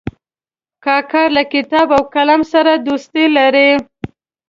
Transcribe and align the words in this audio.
کاکړ 0.85 1.25
له 1.37 1.43
کتاب 1.53 1.87
او 1.97 2.03
قلم 2.13 2.41
سره 2.53 2.71
دوستي 2.87 3.25
لري. 3.37 3.69